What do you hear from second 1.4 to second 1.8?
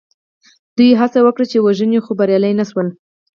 چې ویې